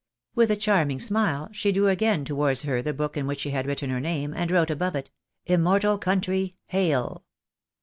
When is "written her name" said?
3.67-4.33